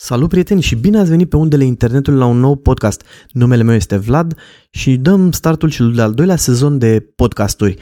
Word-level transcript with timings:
Salut 0.00 0.28
prieteni 0.28 0.62
și 0.62 0.74
bine 0.74 0.98
ați 0.98 1.10
venit 1.10 1.28
pe 1.28 1.36
undele 1.36 1.64
internetului 1.64 2.18
la 2.18 2.26
un 2.26 2.38
nou 2.38 2.56
podcast. 2.56 3.02
Numele 3.32 3.62
meu 3.62 3.74
este 3.74 3.96
Vlad 3.96 4.38
și 4.70 4.96
dăm 4.96 5.32
startul 5.32 5.70
celui 5.70 5.94
de-al 5.94 6.14
doilea 6.14 6.36
sezon 6.36 6.78
de 6.78 7.12
podcasturi. 7.16 7.78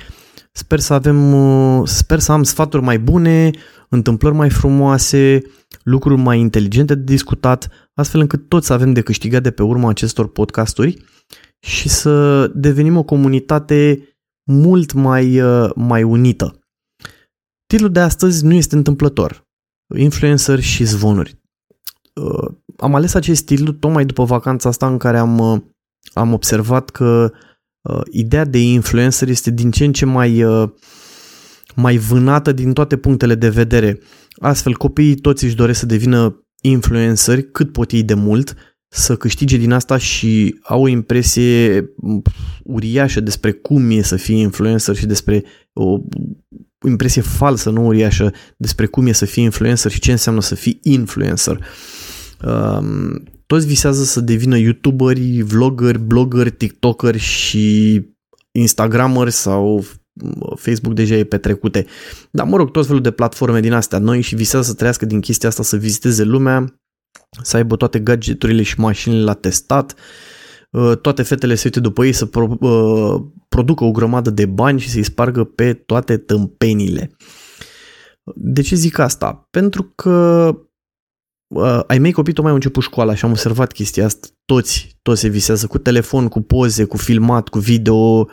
Sper 0.53 0.79
să 0.79 0.93
avem, 0.93 1.33
uh, 1.33 1.89
sper 1.89 2.19
să 2.19 2.33
am 2.33 2.43
sfaturi 2.43 2.83
mai 2.83 2.99
bune, 2.99 3.51
întâmplări 3.89 4.35
mai 4.35 4.51
frumoase, 4.51 5.43
lucruri 5.83 6.21
mai 6.21 6.39
inteligente 6.39 6.95
de 6.95 7.03
discutat, 7.03 7.69
astfel 7.95 8.21
încât 8.21 8.49
toți 8.49 8.67
să 8.67 8.73
avem 8.73 8.93
de 8.93 9.01
câștigat 9.01 9.43
de 9.43 9.51
pe 9.51 9.63
urma 9.63 9.89
acestor 9.89 10.33
podcasturi 10.33 11.05
și 11.59 11.89
să 11.89 12.47
devenim 12.55 12.97
o 12.97 13.03
comunitate 13.03 14.09
mult 14.51 14.93
mai, 14.93 15.41
uh, 15.41 15.71
mai 15.75 16.03
unită. 16.03 16.59
Titlul 17.67 17.93
de 17.93 18.01
astăzi 18.01 18.45
nu 18.45 18.53
este 18.55 18.77
întâmplător. 18.77 19.45
Influencer 19.95 20.61
și 20.61 20.85
zvonuri 20.85 21.45
uh, 22.21 22.55
am 22.77 22.95
ales 22.95 23.15
acest 23.15 23.43
stil 23.43 23.73
tocmai 23.73 24.05
după 24.05 24.25
vacanța 24.25 24.69
asta 24.69 24.87
în 24.87 24.97
care 24.99 25.19
am, 25.19 25.39
uh, 25.39 25.61
am 26.13 26.33
observat 26.33 26.91
că 26.91 27.33
uh, 27.81 28.01
ideea 28.11 28.45
de 28.45 28.59
influencer 28.59 29.29
este 29.29 29.51
din 29.51 29.71
ce 29.71 29.85
în 29.85 29.93
ce 29.93 30.05
mai, 30.05 30.43
uh, 30.43 30.69
mai 31.75 31.97
vânată 31.97 32.53
din 32.53 32.73
toate 32.73 32.97
punctele 32.97 33.35
de 33.35 33.49
vedere. 33.49 33.99
Astfel, 34.41 34.75
copiii 34.75 35.15
toți 35.15 35.45
își 35.45 35.55
doresc 35.55 35.79
să 35.79 35.87
devină 35.87 36.47
influenceri 36.63 37.51
cât 37.51 37.73
pot 37.73 37.91
ei 37.91 38.03
de 38.03 38.15
mult, 38.15 38.55
să 38.89 39.17
câștige 39.17 39.57
din 39.57 39.73
asta 39.73 39.97
și 39.97 40.59
au 40.63 40.83
o 40.83 40.89
impresie 40.89 41.89
uriașă 42.65 43.21
despre 43.21 43.53
cum 43.53 43.91
e 43.91 44.03
să 44.03 44.17
fii 44.17 44.41
influencer 44.41 44.97
și 44.97 45.07
despre 45.07 45.45
o 45.73 45.99
impresie 46.87 47.23
falsă, 47.23 47.71
nu 47.71 47.87
uriașă, 47.87 48.33
despre 48.57 48.87
cum 48.87 49.07
e 49.07 49.13
să 49.13 49.25
fii 49.25 49.43
influencer 49.43 49.91
și 49.91 50.01
ce 50.01 50.11
înseamnă 50.11 50.41
să 50.41 50.55
fii 50.55 50.79
influencer. 50.83 51.65
Um, 52.47 53.23
toți 53.47 53.67
visează 53.67 54.05
să 54.05 54.21
devină 54.21 54.59
youtuberi, 54.59 55.43
vloggeri, 55.43 55.99
bloggeri, 55.99 56.51
tiktokeri 56.51 57.19
și 57.19 58.01
instagrameri 58.53 59.31
sau 59.31 59.85
Facebook 60.55 60.95
deja 60.95 61.15
e 61.15 61.25
petrecute. 61.25 61.87
Dar 62.31 62.47
mă 62.47 62.57
rog, 62.57 62.71
tot 62.71 62.87
felul 62.87 63.01
de 63.01 63.11
platforme 63.11 63.61
din 63.61 63.73
astea 63.73 63.99
noi 63.99 64.21
și 64.21 64.35
visează 64.35 64.69
să 64.69 64.75
trăiască 64.75 65.07
din 65.07 65.21
chestia 65.21 65.49
asta, 65.49 65.63
să 65.63 65.77
viziteze 65.77 66.23
lumea, 66.23 66.81
să 67.43 67.57
aibă 67.57 67.77
toate 67.77 67.99
gadgeturile 67.99 68.63
și 68.63 68.81
mașinile 68.81 69.23
la 69.23 69.35
testat, 69.35 69.95
uh, 70.71 70.97
toate 70.97 71.23
fetele 71.23 71.55
se 71.55 71.63
uite 71.65 71.81
după 71.81 72.05
ei 72.05 72.13
să 72.13 72.27
pro, 72.27 72.57
uh, 72.61 73.23
producă 73.49 73.85
o 73.85 73.91
grămadă 73.91 74.31
de 74.31 74.47
bani 74.47 74.81
și 74.81 74.91
să-i 74.91 75.03
spargă 75.03 75.45
pe 75.45 75.73
toate 75.73 76.17
tâmpenile. 76.17 77.11
De 78.35 78.63
ce 78.63 78.75
zic 78.75 78.99
asta? 78.99 79.47
Pentru 79.51 79.93
că 79.95 80.51
uh, 81.47 81.81
ai 81.87 81.99
mei 81.99 82.13
copii 82.13 82.33
tocmai 82.33 82.51
au 82.51 82.59
început 82.59 82.83
școala 82.83 83.15
și 83.15 83.25
am 83.25 83.31
observat 83.31 83.73
chestia 83.73 84.05
asta. 84.05 84.27
Toți, 84.45 84.97
toți 85.03 85.21
se 85.21 85.29
visează 85.29 85.67
cu 85.67 85.79
telefon, 85.79 86.29
cu 86.29 86.41
poze, 86.41 86.85
cu 86.85 86.97
filmat, 86.97 87.49
cu 87.49 87.59
video. 87.59 88.29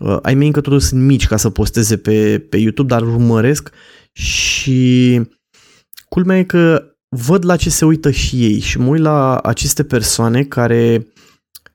Uh, 0.00 0.18
ai 0.22 0.34
mei 0.34 0.46
încă 0.46 0.60
totuși 0.60 0.86
sunt 0.86 1.02
mici 1.02 1.26
ca 1.26 1.36
să 1.36 1.50
posteze 1.50 1.96
pe, 1.96 2.38
pe 2.38 2.56
YouTube, 2.56 2.88
dar 2.88 3.02
urmăresc 3.02 3.70
și 4.12 5.20
culmea 6.08 6.38
e 6.38 6.44
că 6.44 6.96
văd 7.08 7.44
la 7.44 7.56
ce 7.56 7.70
se 7.70 7.84
uită 7.84 8.10
și 8.10 8.44
ei 8.44 8.58
și 8.58 8.78
mă 8.78 8.88
uit 8.88 9.00
la 9.00 9.36
aceste 9.36 9.84
persoane 9.84 10.44
care 10.44 11.06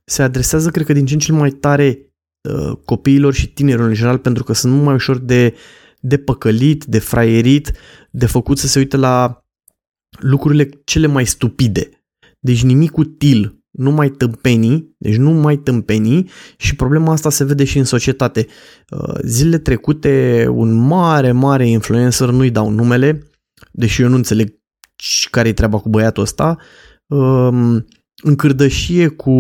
se 0.04 0.23
adresează, 0.23 0.70
cred 0.70 0.86
că, 0.86 0.94
din 0.94 1.06
ce 1.06 1.14
în 1.14 1.20
ce 1.20 1.32
mai 1.32 1.50
tare 1.50 2.14
uh, 2.50 2.78
copiilor 2.86 3.34
și 3.34 3.48
tinerilor 3.48 3.88
în 3.88 3.94
general, 3.94 4.18
pentru 4.18 4.44
că 4.44 4.54
sunt 4.54 4.73
mult 4.73 4.86
mai 4.86 4.94
ușor 4.94 5.18
de, 5.18 5.56
de 6.00 6.18
păcălit, 6.18 6.84
de 6.84 7.00
fraierit, 7.00 7.72
de 8.12 8.26
făcut 8.26 8.58
să 8.58 8.68
se 8.68 8.80
uite 8.80 8.98
la 8.98 9.41
lucrurile 10.20 10.70
cele 10.84 11.08
mai 11.08 11.26
stupide. 11.26 11.90
Deci 12.40 12.64
nimic 12.64 12.98
util, 12.98 13.62
nu 13.72 13.92
mai 13.92 14.09
tâmpenii, 14.09 14.95
deci 14.98 15.16
nu 15.16 15.31
mai 15.31 15.58
tâmpenii 15.58 16.30
și 16.58 16.76
problema 16.76 17.12
asta 17.12 17.30
se 17.30 17.44
vede 17.44 17.64
și 17.64 17.78
în 17.78 17.84
societate. 17.84 18.48
Uh, 18.89 19.16
zilele 19.23 19.58
trecute 19.58 20.45
un 20.49 20.73
mare, 20.73 21.32
mare 21.32 21.70
influencer, 21.70 22.30
nu-i 22.30 22.52
dau 22.52 22.70
numele, 22.70 23.27
deși 23.72 24.02
eu 24.02 24.08
nu 24.08 24.16
înțeleg 24.16 24.60
care 25.30 25.48
e 25.48 25.54
treaba 25.54 25.80
cu 25.80 25.89
băiatul 25.89 26.23
ăsta, 26.23 26.58
um, 27.08 27.86
în 28.23 28.36
cârdășie 28.36 29.08
cu 29.08 29.32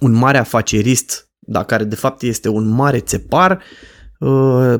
un 0.00 0.12
mare 0.12 0.38
afacerist, 0.38 1.30
dar 1.38 1.64
care 1.64 1.84
de 1.84 1.94
fapt 1.94 2.22
este 2.22 2.48
un 2.48 2.68
mare 2.68 2.98
țepar, 2.98 3.62
uh, 4.18 4.74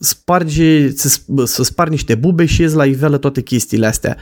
sparge, 0.00 0.90
să, 0.90 1.20
să 1.44 1.62
spar 1.62 1.88
niște 1.88 2.14
bube 2.14 2.44
și 2.44 2.60
ies 2.60 2.72
la 2.72 2.86
iveală 2.86 3.18
toate 3.18 3.42
chestiile 3.42 3.86
astea. 3.86 4.16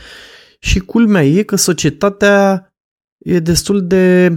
Și 0.58 0.78
culmea 0.78 1.24
e 1.24 1.42
că 1.42 1.56
societatea 1.56 2.66
e 3.18 3.38
destul 3.38 3.86
de, 3.86 4.36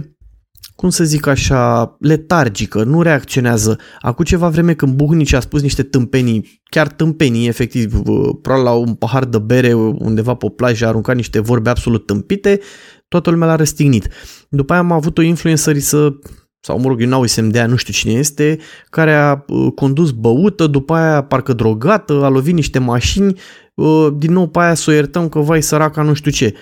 cum 0.74 0.88
să 0.88 1.04
zic 1.04 1.26
așa, 1.26 1.96
letargică, 1.98 2.82
nu 2.82 3.02
reacționează. 3.02 3.78
Acum 4.00 4.24
ceva 4.24 4.48
vreme 4.48 4.74
când 4.74 4.94
Buhnici 4.94 5.32
a 5.32 5.40
spus 5.40 5.62
niște 5.62 5.82
tâmpenii, 5.82 6.62
chiar 6.70 6.88
tâmpenii, 6.88 7.48
efectiv, 7.48 8.02
probabil 8.42 8.64
la 8.64 8.72
un 8.72 8.94
pahar 8.94 9.24
de 9.24 9.38
bere 9.38 9.72
undeva 9.74 10.34
pe 10.34 10.46
plajă 10.56 10.84
a 10.84 10.88
aruncat 10.88 11.16
niște 11.16 11.40
vorbe 11.40 11.70
absolut 11.70 12.06
tâmpite, 12.06 12.60
toată 13.08 13.30
lumea 13.30 13.46
l-a 13.46 13.56
răstignit. 13.56 14.08
După 14.48 14.72
aia 14.72 14.82
am 14.82 14.92
avut 14.92 15.18
o 15.18 15.22
influencerisă 15.22 16.18
sau 16.60 16.78
mă 16.78 16.88
rog, 16.88 17.00
eu 17.00 17.08
n-au 17.08 17.26
semn 17.26 17.50
de 17.50 17.58
aia, 17.58 17.66
nu 17.66 17.76
știu 17.76 17.92
cine 17.92 18.12
este, 18.12 18.58
care 18.90 19.14
a 19.14 19.44
uh, 19.46 19.72
condus 19.74 20.10
băută, 20.10 20.66
după 20.66 20.94
aia 20.94 21.22
parcă 21.22 21.52
drogată, 21.52 22.12
a 22.24 22.28
lovit 22.28 22.54
niște 22.54 22.78
mașini, 22.78 23.38
uh, 23.74 24.08
din 24.16 24.32
nou 24.32 24.48
pe 24.48 24.58
aia 24.58 24.74
să 24.74 24.90
o 24.90 24.92
iertăm 24.92 25.28
că 25.28 25.38
vai 25.38 25.62
săraca 25.62 26.02
nu 26.02 26.14
știu 26.14 26.30
ce. 26.30 26.54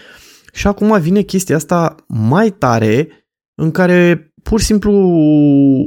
Și 0.52 0.66
acum 0.66 1.00
vine 1.00 1.22
chestia 1.22 1.56
asta 1.56 1.94
mai 2.06 2.50
tare 2.50 3.08
în 3.54 3.70
care 3.70 4.32
pur 4.42 4.60
și 4.60 4.66
simplu 4.66 4.92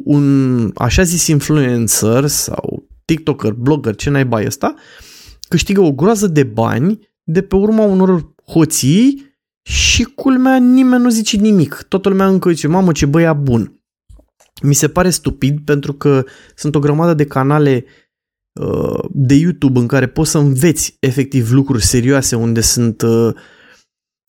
un 0.04 0.72
așa 0.76 1.04
zis 1.04 1.28
influencer 1.28 2.26
sau 2.28 2.88
TikToker, 3.06 3.52
blogger, 3.52 3.96
ce 3.96 4.10
naiba 4.10 4.42
e 4.42 4.46
ăsta, 4.46 4.74
câștigă 5.48 5.82
o 5.82 5.92
groază 5.92 6.28
de 6.28 6.44
bani 6.44 7.10
de 7.24 7.42
pe 7.42 7.56
urma 7.56 7.84
unor 7.84 8.34
hoții 8.48 9.36
și 9.62 10.04
culmea 10.04 10.58
nimeni 10.58 11.04
nu 11.04 11.10
zice 11.10 11.38
nimic. 11.38 11.86
Toată 11.88 12.10
lumea 12.10 12.28
încă 12.28 12.50
zice, 12.50 12.68
mamă 12.68 12.92
ce 12.92 13.06
băia 13.06 13.34
bun 13.34 13.81
mi 14.62 14.74
se 14.74 14.88
pare 14.88 15.10
stupid 15.10 15.60
pentru 15.66 15.94
că 15.94 16.26
sunt 16.56 16.76
o 16.76 16.80
grămadă 16.80 17.14
de 17.14 17.26
canale 17.26 17.86
uh, 18.60 19.04
de 19.10 19.34
YouTube 19.34 19.80
în 19.80 19.88
care 19.88 20.08
poți 20.08 20.32
să 20.32 20.38
înveți 20.38 20.98
efectiv 21.00 21.52
lucruri 21.52 21.84
serioase, 21.84 22.36
unde 22.36 22.62
sunt 22.62 23.02
uh, 23.02 23.34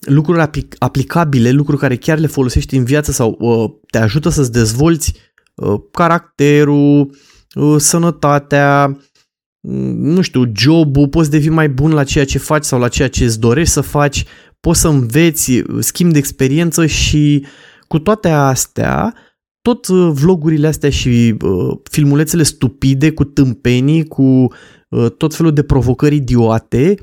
lucruri 0.06 0.40
aplic- 0.40 0.76
aplicabile, 0.78 1.50
lucruri 1.50 1.80
care 1.80 1.96
chiar 1.96 2.18
le 2.18 2.26
folosești 2.26 2.76
în 2.76 2.84
viață 2.84 3.12
sau 3.12 3.36
uh, 3.38 3.70
te 3.90 3.98
ajută 3.98 4.28
să-ți 4.28 4.52
dezvolți 4.52 5.12
uh, 5.54 5.80
caracterul, 5.90 7.16
uh, 7.54 7.76
sănătatea, 7.78 8.86
mm, 9.60 9.96
nu 9.96 10.20
știu, 10.20 10.52
jobul, 10.56 11.08
poți 11.08 11.30
devii 11.30 11.48
mai 11.48 11.68
bun 11.68 11.92
la 11.92 12.04
ceea 12.04 12.24
ce 12.24 12.38
faci 12.38 12.64
sau 12.64 12.78
la 12.78 12.88
ceea 12.88 13.08
ce 13.08 13.24
îți 13.24 13.40
dorești 13.40 13.72
să 13.72 13.80
faci, 13.80 14.24
poți 14.60 14.80
să 14.80 14.88
înveți, 14.88 15.62
schimb 15.78 16.12
de 16.12 16.18
experiență 16.18 16.86
și 16.86 17.46
cu 17.88 17.98
toate 17.98 18.28
astea 18.28 19.14
tot 19.62 19.86
uh, 19.86 20.10
vlogurile 20.14 20.66
astea 20.66 20.90
și 20.90 21.36
uh, 21.40 21.78
filmulețele 21.90 22.42
stupide 22.42 23.10
cu 23.10 23.24
tâmpenii, 23.24 24.04
cu 24.04 24.22
uh, 24.88 25.10
tot 25.16 25.34
felul 25.34 25.52
de 25.52 25.62
provocări 25.62 26.14
idiote, 26.14 26.94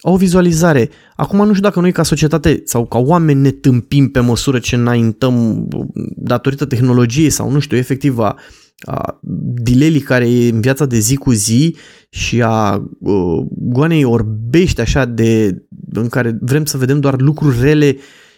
au 0.00 0.12
o 0.12 0.16
vizualizare. 0.16 0.90
Acum 1.16 1.38
nu 1.38 1.50
știu 1.50 1.62
dacă 1.62 1.80
noi 1.80 1.92
ca 1.92 2.02
societate 2.02 2.62
sau 2.64 2.86
ca 2.86 2.98
oameni 2.98 3.40
ne 3.40 3.50
tâmpim 3.50 4.08
pe 4.08 4.20
măsură 4.20 4.58
ce 4.58 4.74
înaintăm 4.74 5.66
uh, 5.72 5.86
datorită 6.16 6.64
tehnologiei 6.64 7.30
sau 7.30 7.50
nu 7.50 7.58
știu, 7.58 7.76
efectiv 7.76 8.18
a, 8.18 8.36
a 8.80 9.20
dilelii 9.54 10.00
care 10.00 10.30
e 10.30 10.50
în 10.50 10.60
viața 10.60 10.86
de 10.86 10.98
zi 10.98 11.16
cu 11.16 11.32
zi 11.32 11.76
și 12.10 12.42
a 12.42 12.88
uh, 13.00 13.46
goanei 13.50 14.04
orbești 14.04 14.80
așa 14.80 15.04
de, 15.04 15.62
în 15.92 16.08
care 16.08 16.38
vrem 16.40 16.64
să 16.64 16.76
vedem 16.76 17.00
doar 17.00 17.20
lucruri 17.20 17.60
rele 17.60 17.96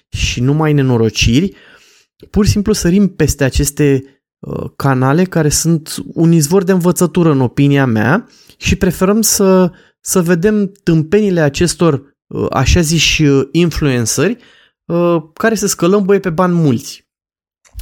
și 0.09 0.41
nu 0.41 0.53
mai 0.53 0.73
nenorociri, 0.73 1.45
uh, 1.45 1.72
pur 2.31 2.45
și 2.45 2.51
simplu 2.51 2.73
sărim 2.73 3.09
peste 3.09 3.45
aceste 3.45 4.03
uh, 4.39 4.71
canale 4.77 5.25
care 5.25 5.49
sunt 5.49 5.95
un 6.13 6.33
izvor 6.33 6.63
de 6.63 6.73
învățătură 6.73 7.31
în 7.31 7.41
opinia 7.41 7.87
mea 7.87 8.29
și 8.57 8.77
preferăm 8.77 9.21
să, 9.21 9.71
să 10.01 10.23
vedem 10.23 10.73
tâmpenile 10.83 11.41
acestor 11.41 12.17
uh, 12.27 12.47
așa 12.51 12.81
ziși 12.81 13.25
uh, 13.25 13.49
influenceri 13.53 14.37
care 15.35 15.55
se 15.55 15.67
scălămbăie 15.67 16.19
pe 16.21 16.31
bani 16.31 16.55
mulți. 16.55 17.11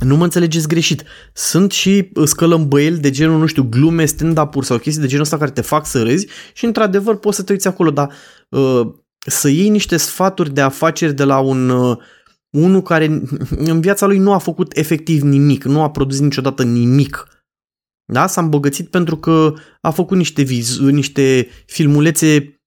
Nu 0.01 0.17
mă 0.17 0.25
înțelegeți 0.25 0.69
greșit. 0.69 1.03
Sunt 1.33 1.73
și 1.73 2.11
scălămbăieli 2.25 2.99
de 2.99 3.11
genul, 3.11 3.39
nu 3.39 3.47
știu, 3.47 3.63
glume, 3.63 4.05
stand-up-uri 4.05 4.67
sau 4.67 4.79
chestii 4.79 5.03
de 5.03 5.09
genul 5.09 5.25
ăsta 5.25 5.39
care 5.39 5.51
te 5.51 5.61
fac 5.61 5.87
să 5.87 6.03
râzi 6.03 6.27
și 6.53 6.65
într-adevăr 6.65 7.17
poți 7.17 7.37
să 7.37 7.43
te 7.43 7.53
uiți 7.53 7.67
acolo, 7.67 7.91
dar 7.91 8.13
uh, 8.49 8.81
să 9.27 9.49
iei 9.49 9.69
niște 9.69 9.97
sfaturi 9.97 10.55
de 10.55 10.61
afaceri 10.61 11.15
de 11.15 11.25
la 11.25 11.39
un 11.39 11.69
uh, 11.69 11.97
unul 12.51 12.83
care 12.83 13.23
în 13.57 13.81
viața 13.81 14.07
lui 14.07 14.19
nu 14.19 14.33
a 14.33 14.39
făcut 14.39 14.77
efectiv 14.77 15.23
nimic, 15.23 15.65
nu 15.65 15.83
a 15.83 15.91
produs 15.91 16.21
niciodată 16.21 16.63
nimic. 16.63 17.27
Da? 18.13 18.27
S-a 18.27 18.41
îmbogățit 18.41 18.89
pentru 18.89 19.17
că 19.17 19.55
a 19.81 19.91
făcut 19.91 20.17
niște, 20.17 20.43
vizu- 20.43 20.91
niște 20.91 21.49
filmulețe 21.67 22.61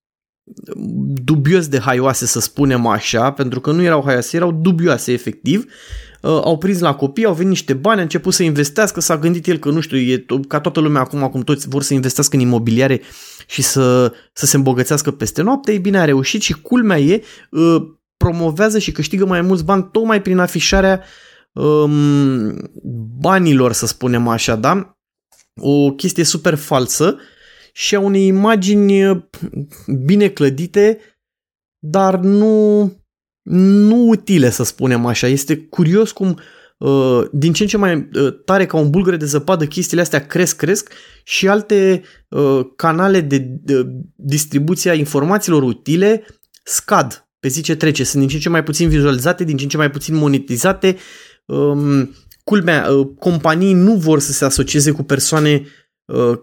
dubios 1.24 1.68
de 1.68 1.78
haioase, 1.78 2.26
să 2.26 2.40
spunem 2.40 2.86
așa, 2.86 3.32
pentru 3.32 3.60
că 3.60 3.72
nu 3.72 3.82
erau 3.82 4.02
haioase, 4.04 4.36
erau 4.36 4.52
dubioase 4.52 5.12
efectiv. 5.12 5.64
Uh, 6.22 6.30
au 6.30 6.58
prins 6.58 6.78
la 6.78 6.94
copii, 6.94 7.24
au 7.24 7.34
venit 7.34 7.48
niște 7.48 7.72
bani, 7.74 7.98
a 7.98 8.02
început 8.02 8.34
să 8.34 8.42
investească, 8.42 9.00
s-a 9.00 9.18
gândit 9.18 9.46
el 9.46 9.58
că, 9.58 9.70
nu 9.70 9.80
știu, 9.80 9.98
e 9.98 10.24
ca 10.48 10.60
toată 10.60 10.80
lumea 10.80 11.00
acum, 11.00 11.22
acum 11.22 11.40
toți 11.40 11.68
vor 11.68 11.82
să 11.82 11.94
investească 11.94 12.36
în 12.36 12.42
imobiliare 12.42 13.00
și 13.46 13.62
să, 13.62 14.12
să 14.32 14.46
se 14.46 14.56
îmbogățească 14.56 15.10
peste 15.10 15.42
noapte, 15.42 15.72
ei 15.72 15.78
bine, 15.78 15.98
a 15.98 16.04
reușit 16.04 16.42
și 16.42 16.60
culmea 16.60 16.98
e, 16.98 17.22
uh, 17.50 17.82
promovează 18.16 18.78
și 18.78 18.92
câștigă 18.92 19.26
mai 19.26 19.40
mulți 19.40 19.64
bani 19.64 19.88
tocmai 19.92 20.22
prin 20.22 20.38
afișarea 20.38 21.02
um, 21.52 22.70
banilor, 23.18 23.72
să 23.72 23.86
spunem 23.86 24.28
așa, 24.28 24.56
da? 24.56 24.98
O 25.56 25.92
chestie 25.92 26.24
super 26.24 26.54
falsă 26.54 27.16
și 27.72 27.94
a 27.94 28.00
unei 28.00 28.26
imagini 28.26 29.08
uh, 29.08 29.22
bine 30.04 30.28
clădite, 30.28 30.98
dar 31.78 32.18
nu, 32.18 32.82
nu 33.50 33.96
utile, 34.08 34.50
să 34.50 34.62
spunem 34.62 35.06
așa. 35.06 35.26
Este 35.26 35.56
curios 35.56 36.12
cum 36.12 36.38
uh, 36.78 37.24
din 37.32 37.52
ce 37.52 37.62
în 37.62 37.68
ce 37.68 37.76
mai 37.76 38.08
uh, 38.14 38.42
tare 38.44 38.66
ca 38.66 38.76
un 38.76 38.90
bulgăre 38.90 39.16
de 39.16 39.24
zăpadă 39.24 39.66
chestiile 39.66 40.02
astea 40.02 40.26
cresc, 40.26 40.56
cresc 40.56 40.92
și 41.24 41.48
alte 41.48 42.02
canale 42.76 43.20
de 43.20 43.60
distribuție 44.14 44.90
a 44.90 44.94
informațiilor 44.94 45.62
utile 45.62 46.26
scad 46.64 47.28
pe 47.44 47.50
zi 47.50 47.62
ce 47.62 47.76
trece. 47.76 48.04
Sunt 48.04 48.20
din 48.20 48.28
ce 48.28 48.34
în 48.34 48.40
ce 48.40 48.48
mai 48.48 48.62
puțin 48.62 48.88
vizualizate, 48.88 49.44
din 49.44 49.56
ce 49.56 49.62
în 49.62 49.68
ce 49.68 49.76
mai 49.76 49.90
puțin 49.90 50.14
monetizate. 50.14 50.96
Um, 51.44 52.14
culmea, 52.44 52.88
companii 53.18 53.72
nu 53.72 53.94
vor 53.94 54.20
să 54.20 54.32
se 54.32 54.44
asocieze 54.44 54.90
cu 54.90 55.02
persoane 55.02 55.66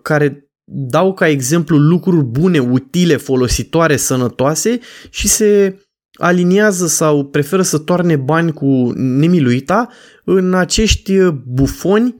care 0.01 0.51
dau 0.71 1.13
ca 1.13 1.27
exemplu 1.27 1.77
lucruri 1.77 2.25
bune, 2.25 2.59
utile, 2.59 3.15
folositoare, 3.15 3.95
sănătoase 3.95 4.80
și 5.09 5.27
se 5.27 5.80
aliniază 6.13 6.88
sau 6.88 7.25
preferă 7.25 7.62
să 7.62 7.77
toarne 7.77 8.15
bani 8.15 8.53
cu 8.53 8.92
nemiluita 8.95 9.89
în 10.24 10.53
acești 10.53 11.13
bufoni 11.31 12.15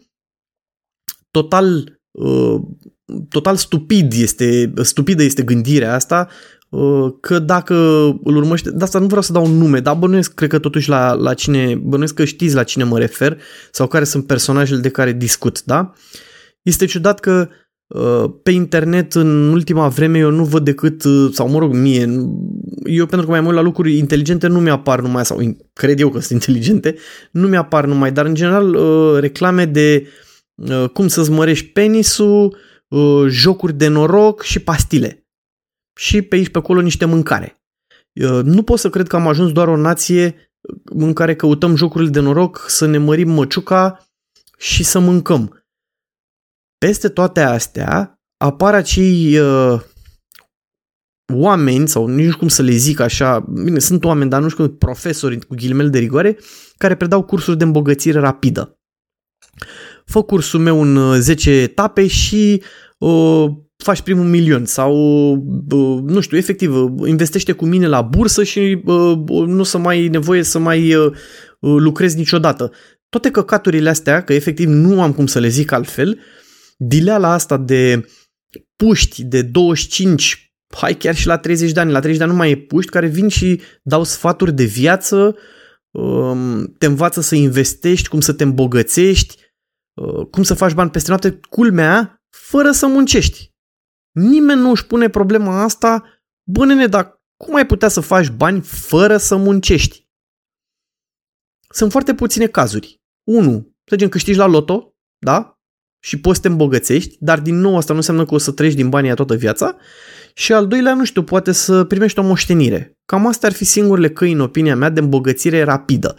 total 1.31 2.00
uh, 2.12 2.62
total 3.30 3.56
stupid 3.56 4.13
este, 4.13 4.74
stupidă 4.81 5.24
este 5.24 5.44
gândirea 5.44 5.94
asta 5.94 6.28
uh, 6.30 6.61
că 7.19 7.39
dacă 7.39 7.75
îl 8.23 8.35
urmăște, 8.35 8.71
de 8.71 8.83
asta 8.83 9.00
nu 9.00 9.06
vreau 9.06 9.21
să 9.21 9.33
dau 9.33 9.45
un 9.45 9.57
nume, 9.57 9.79
dar 9.79 9.95
bănuiesc, 9.95 10.33
cred 10.33 10.50
că 10.50 10.59
totuși 10.59 10.89
la, 10.89 11.13
la 11.13 11.33
cine, 11.33 11.75
bănuiesc 11.83 12.13
că 12.13 12.25
știți 12.25 12.56
la 12.56 12.63
cine 12.63 12.83
mă 12.83 13.00
refer 13.00 13.38
sau 13.71 13.88
care 13.88 14.03
sunt 14.03 14.27
personajele 14.27 14.79
de 14.79 14.89
care 14.89 15.12
discut, 15.12 15.63
da? 15.63 15.94
Este 16.62 16.85
ciudat 16.85 17.19
că 17.19 17.50
Uh, 17.95 18.31
pe 18.44 18.51
internet 18.51 19.13
în 19.13 19.51
ultima 19.51 19.88
vreme 19.88 20.18
eu 20.18 20.29
nu 20.29 20.44
văd 20.44 20.63
decât, 20.63 21.03
uh, 21.03 21.29
sau 21.31 21.50
mă 21.50 21.59
rog 21.59 21.73
mie, 21.73 22.09
eu 22.83 23.06
pentru 23.06 23.27
că 23.27 23.31
mai 23.31 23.41
mult 23.41 23.56
la 23.56 23.62
lucruri 23.62 23.97
inteligente 23.97 24.47
nu 24.47 24.59
mi-apar 24.59 25.01
numai, 25.01 25.25
sau 25.25 25.57
cred 25.73 26.00
eu 26.00 26.09
că 26.09 26.19
sunt 26.19 26.31
inteligente, 26.44 26.95
nu 27.31 27.47
mi-apar 27.47 27.85
numai, 27.85 28.12
dar 28.12 28.25
în 28.25 28.33
general 28.33 28.75
uh, 28.75 29.19
reclame 29.19 29.65
de 29.65 30.07
cum 30.94 31.07
să-ți 31.07 31.31
mărești 31.31 31.65
penisul, 31.65 32.57
jocuri 33.27 33.73
de 33.73 33.88
noroc 33.88 34.41
și 34.41 34.59
pastile. 34.59 35.20
Și 36.00 36.22
pe 36.22 36.36
aici 36.36 36.50
pe 36.50 36.58
acolo 36.58 36.82
niște 36.82 37.06
mâncare. 37.06 37.62
Nu 38.44 38.64
pot 38.64 38.80
să 38.80 38.90
cred 38.90 39.08
că 39.08 39.16
am 39.16 39.28
ajuns 39.28 39.52
doar 39.52 39.68
o 39.68 39.76
nație 39.76 40.52
în 40.84 41.14
care 41.14 41.36
căutăm 41.36 41.76
jocurile 41.76 42.10
de 42.10 42.20
noroc, 42.20 42.66
să 42.68 42.86
ne 42.86 42.98
mărim 42.98 43.30
măciuca 43.30 44.08
și 44.58 44.84
să 44.84 45.00
mâncăm 45.00 45.62
peste 46.86 47.10
toate 47.10 47.42
astea 47.42 48.20
apar 48.38 48.74
acei 48.74 49.40
uh, 49.40 49.82
oameni, 51.34 51.88
sau 51.88 52.08
nici 52.08 52.32
cum 52.32 52.48
să 52.48 52.62
le 52.62 52.72
zic 52.72 53.00
așa, 53.00 53.40
bine, 53.40 53.80
sunt 53.80 54.04
oameni, 54.04 54.30
dar 54.30 54.42
nu 54.42 54.50
știu 54.50 54.68
cum, 54.68 54.78
profesori 54.78 55.46
cu 55.46 55.56
ghilimele 55.56 55.90
de 55.90 56.00
rigoare, 56.00 56.38
care 56.78 56.96
predau 56.96 57.24
cursuri 57.24 57.58
de 57.58 57.64
îmbogățire 57.64 58.20
rapidă. 58.20 58.80
Fă 60.06 60.24
cursul 60.24 60.60
meu 60.60 60.82
în 60.82 61.22
10 61.22 61.50
uh, 61.50 61.62
etape 61.62 62.08
și 62.08 62.64
uh, 62.98 63.46
faci 63.83 64.01
primul 64.01 64.25
milion 64.25 64.66
sau, 64.66 64.95
uh, 65.72 66.00
nu 66.06 66.19
știu, 66.19 66.38
efectiv, 66.38 66.75
uh, 66.75 67.07
investește 67.07 67.51
cu 67.51 67.66
mine 67.66 67.88
la 67.88 68.01
bursă 68.01 68.44
și 68.44 68.81
uh, 68.86 69.18
nu 69.28 69.60
o 69.60 69.63
să 69.63 69.78
mai 69.78 69.95
ai 69.95 70.07
nevoie 70.07 70.44
să 70.44 70.60
mai 70.60 70.94
uh, 70.94 71.12
lucrezi 71.60 72.18
niciodată. 72.18 72.72
Toate 73.10 73.31
căcaturile 73.31 73.89
astea, 73.89 74.24
că 74.24 74.33
efectiv 74.33 74.68
nu 74.68 75.01
am 75.01 75.13
cum 75.13 75.28
să 75.28 75.39
le 75.39 75.48
zic 75.48 75.72
altfel, 75.72 76.10
uh, 76.10 76.39
dileala 76.88 77.33
asta 77.33 77.57
de 77.57 78.06
puști 78.75 79.24
de 79.24 79.42
25, 79.42 80.54
hai 80.78 80.98
chiar 80.98 81.16
și 81.16 81.28
la 81.28 81.38
30 81.38 81.72
de 81.72 81.80
ani, 81.80 81.92
la 81.92 82.00
30 82.00 82.18
de 82.18 82.24
ani 82.24 82.31
nu 82.31 82.38
mai 82.38 82.51
e 82.51 82.57
puști, 82.57 82.92
care 82.92 83.07
vin 83.07 83.28
și 83.28 83.62
dau 83.83 84.04
sfaturi 84.04 84.54
de 84.54 84.63
viață, 84.63 85.36
um, 85.92 86.74
te 86.78 86.86
învață 86.86 87.22
să 87.22 87.36
investești, 87.36 88.07
cum 88.07 88.19
să 88.19 88.33
te 88.33 88.44
îmbogățești, 88.44 89.36
uh, 89.94 90.25
cum 90.31 90.44
să 90.44 90.54
faci 90.54 90.74
bani 90.74 90.89
peste 90.89 91.10
noapte, 91.10 91.39
culmea, 91.50 92.24
fără 92.30 92.72
să 92.72 92.88
muncești. 92.88 93.50
Nimeni 94.12 94.62
nu 94.62 94.69
își 94.69 94.88
pune 94.88 95.10
problema 95.10 95.63
asta, 95.63 96.04
bă 96.44 96.66
nene, 96.66 96.88
dar 96.88 97.22
cum 97.38 97.56
ai 97.56 97.66
putea 97.66 97.88
să 97.88 98.00
faci 98.00 98.30
bani 98.30 98.62
fără 98.62 99.18
să 99.18 99.36
muncești? 99.36 100.10
Sunt 101.69 101.92
foarte 101.92 102.13
puține 102.13 102.48
cazuri. 102.48 103.02
Unu, 103.24 103.75
Să 103.84 103.96
zicem 103.96 104.10
câștigi 104.10 104.38
la 104.38 104.46
loto, 104.46 104.96
da? 105.18 105.62
și 106.04 106.19
poți 106.19 106.36
să 106.36 106.42
te 106.42 106.48
îmbogățești, 106.48 107.18
dar 107.19 107.40
din 107.40 107.56
nou 107.56 107.78
asta 107.78 107.92
nu 107.92 108.00
înseamnă 108.00 108.25
că 108.25 108.34
o 108.34 108.38
să 108.38 108.52
treci 108.52 108.74
din 108.74 108.90
banii 108.90 109.13
toată 109.13 109.36
viața. 109.36 109.75
Și 110.34 110.54
al 110.54 110.68
doilea, 110.68 110.94
nu 110.94 111.06
știu, 111.06 111.24
poate 111.24 111.52
să 111.52 111.84
primești 111.84 112.19
o 112.19 112.24
moștenire. 112.24 112.98
Cam 113.06 113.28
astea 113.28 113.50
ar 113.50 113.56
fi 113.56 113.64
singurele 113.66 114.10
căi, 114.10 114.31
în 114.31 114.40
opinia 114.40 114.75
mea, 114.75 114.90
de 114.90 115.00
îmbogățire 115.00 115.64
rapidă. 115.64 116.16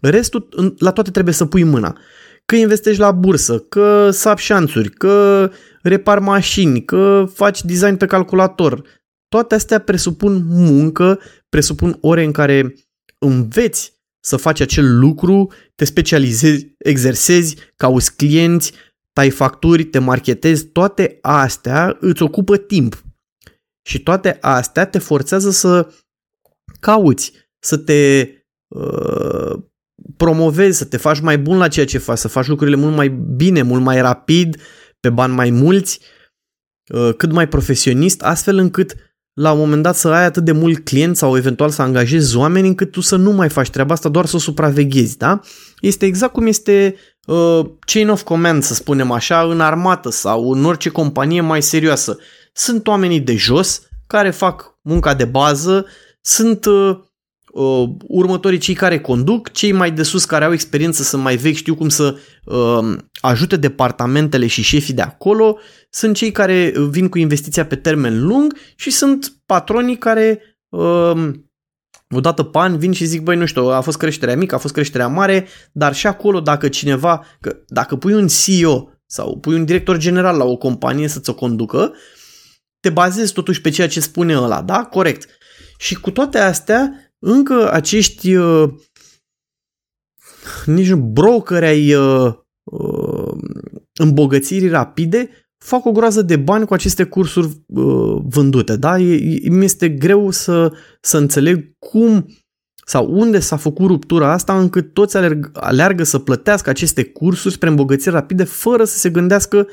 Restul, 0.00 0.48
la 0.78 0.92
toate 0.92 1.10
trebuie 1.10 1.34
să 1.34 1.46
pui 1.46 1.62
mâna. 1.62 1.98
Că 2.44 2.54
investești 2.54 3.00
la 3.00 3.10
bursă, 3.10 3.58
că 3.58 4.10
sap 4.10 4.38
șanțuri, 4.38 4.90
că 4.90 5.50
repar 5.82 6.18
mașini, 6.18 6.84
că 6.84 7.28
faci 7.34 7.62
design 7.62 7.96
pe 7.96 8.06
calculator. 8.06 8.82
Toate 9.28 9.54
astea 9.54 9.78
presupun 9.78 10.42
muncă, 10.46 11.20
presupun 11.48 11.98
ore 12.00 12.24
în 12.24 12.32
care 12.32 12.74
înveți 13.18 14.00
să 14.20 14.36
faci 14.36 14.60
acel 14.60 14.98
lucru, 14.98 15.52
te 15.74 15.84
specializezi, 15.84 16.74
exersezi, 16.78 17.56
cauți 17.76 18.16
clienți, 18.16 18.72
tai 19.12 19.30
facturi, 19.30 19.84
te 19.84 19.98
marketezi, 19.98 20.66
toate 20.66 21.18
astea 21.20 21.96
îți 22.00 22.22
ocupă 22.22 22.56
timp. 22.56 23.04
Și 23.82 24.02
toate 24.02 24.38
astea 24.40 24.86
te 24.86 24.98
forțează 24.98 25.50
să 25.50 25.92
cauți, 26.80 27.32
să 27.58 27.76
te 27.76 28.28
uh, 28.68 29.62
promovezi, 30.16 30.78
să 30.78 30.84
te 30.84 30.96
faci 30.96 31.20
mai 31.20 31.38
bun 31.38 31.58
la 31.58 31.68
ceea 31.68 31.86
ce 31.86 31.98
faci, 31.98 32.18
să 32.18 32.28
faci 32.28 32.46
lucrurile 32.46 32.76
mult 32.76 32.96
mai 32.96 33.08
bine, 33.08 33.62
mult 33.62 33.82
mai 33.82 34.00
rapid, 34.00 34.56
pe 35.00 35.10
bani 35.10 35.34
mai 35.34 35.50
mulți, 35.50 36.00
uh, 36.94 37.14
cât 37.16 37.32
mai 37.32 37.48
profesionist, 37.48 38.22
astfel 38.22 38.58
încât 38.58 38.94
la 39.32 39.52
un 39.52 39.58
moment 39.58 39.82
dat 39.82 39.96
să 39.96 40.08
ai 40.08 40.24
atât 40.24 40.44
de 40.44 40.52
mult 40.52 40.84
client 40.84 41.16
sau 41.16 41.36
eventual 41.36 41.70
să 41.70 41.82
angajezi 41.82 42.36
oameni 42.36 42.68
încât 42.68 42.90
tu 42.90 43.00
să 43.00 43.16
nu 43.16 43.30
mai 43.30 43.48
faci 43.48 43.70
treaba 43.70 43.92
asta, 43.92 44.08
doar 44.08 44.26
să 44.26 44.36
o 44.36 44.38
supraveghezi, 44.38 45.16
da? 45.18 45.40
Este 45.80 46.06
exact 46.06 46.32
cum 46.32 46.46
este 46.46 46.94
uh, 47.26 47.60
chain 47.80 48.08
of 48.08 48.22
command, 48.22 48.62
să 48.62 48.74
spunem 48.74 49.10
așa, 49.10 49.42
în 49.42 49.60
armată 49.60 50.10
sau 50.10 50.50
în 50.50 50.64
orice 50.64 50.88
companie 50.88 51.40
mai 51.40 51.62
serioasă. 51.62 52.18
Sunt 52.52 52.86
oamenii 52.86 53.20
de 53.20 53.36
jos 53.36 53.82
care 54.06 54.30
fac 54.30 54.78
munca 54.82 55.14
de 55.14 55.24
bază, 55.24 55.86
sunt 56.20 56.64
uh, 56.64 56.98
uh, 57.52 57.88
următorii 58.08 58.58
cei 58.58 58.74
care 58.74 59.00
conduc, 59.00 59.50
cei 59.50 59.72
mai 59.72 59.90
de 59.90 60.02
sus 60.02 60.24
care 60.24 60.44
au 60.44 60.52
experiență 60.52 61.02
să 61.02 61.16
mai 61.16 61.36
vechi, 61.36 61.54
știu 61.54 61.74
cum 61.74 61.88
să 61.88 62.16
uh, 62.44 62.96
ajute 63.20 63.56
departamentele 63.56 64.46
și 64.46 64.62
șefii 64.62 64.94
de 64.94 65.02
acolo, 65.02 65.58
sunt 65.90 66.16
cei 66.16 66.30
care 66.30 66.72
vin 66.90 67.08
cu 67.08 67.18
investiția 67.18 67.66
pe 67.66 67.76
termen 67.76 68.26
lung 68.26 68.56
și 68.76 68.90
sunt 68.90 69.32
patronii 69.46 69.98
care 69.98 70.40
uh, 70.68 71.30
odată 72.14 72.42
pe 72.42 72.58
an 72.58 72.78
vin 72.78 72.92
și 72.92 73.04
zic, 73.04 73.22
băi, 73.22 73.36
nu 73.36 73.46
știu, 73.46 73.62
a 73.62 73.80
fost 73.80 73.96
creșterea 73.96 74.36
mică, 74.36 74.54
a 74.54 74.58
fost 74.58 74.74
creșterea 74.74 75.08
mare, 75.08 75.46
dar 75.72 75.94
și 75.94 76.06
acolo 76.06 76.40
dacă 76.40 76.68
cineva, 76.68 77.24
că 77.40 77.56
dacă 77.66 77.96
pui 77.96 78.12
un 78.12 78.26
CEO 78.26 78.90
sau 79.06 79.38
pui 79.38 79.54
un 79.54 79.64
director 79.64 79.96
general 79.96 80.36
la 80.36 80.44
o 80.44 80.56
companie 80.56 81.08
să 81.08 81.20
ți-o 81.20 81.34
conducă, 81.34 81.92
te 82.80 82.90
bazezi 82.90 83.32
totuși 83.32 83.60
pe 83.60 83.70
ceea 83.70 83.88
ce 83.88 84.00
spune 84.00 84.36
ăla, 84.36 84.62
da? 84.62 84.84
Corect. 84.84 85.28
Și 85.78 85.94
cu 85.94 86.10
toate 86.10 86.38
astea, 86.38 87.11
încă 87.24 87.72
acești 87.72 88.34
uh, 88.34 88.70
nici 90.66 90.92
brokeri 90.92 91.66
ai 91.66 91.94
uh, 91.94 92.32
uh, 92.62 93.34
îmbogățirii 93.98 94.68
rapide 94.68 95.30
fac 95.64 95.84
o 95.84 95.92
groază 95.92 96.22
de 96.22 96.36
bani 96.36 96.66
cu 96.66 96.74
aceste 96.74 97.04
cursuri 97.04 97.46
uh, 97.66 98.22
vândute. 98.24 98.76
Da? 98.76 98.98
E, 98.98 99.48
mi 99.48 99.64
este 99.64 99.88
greu 99.88 100.30
să, 100.30 100.72
să 101.00 101.18
înțeleg 101.18 101.78
cum 101.78 102.26
sau 102.86 103.10
unde 103.10 103.38
s-a 103.38 103.56
făcut 103.56 103.86
ruptura 103.86 104.32
asta 104.32 104.58
încât 104.58 104.92
toți 104.92 105.16
alerg, 105.16 105.50
aleargă 105.54 106.02
să 106.02 106.18
plătească 106.18 106.70
aceste 106.70 107.04
cursuri 107.04 107.54
spre 107.54 107.68
îmbogățiri 107.68 108.14
rapide 108.14 108.44
fără 108.44 108.84
să 108.84 108.98
se 108.98 109.10
gândească 109.10 109.68